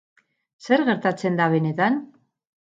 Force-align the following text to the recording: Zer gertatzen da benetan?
Zer 0.67 0.85
gertatzen 0.87 1.39
da 1.43 1.53
benetan? 1.59 2.03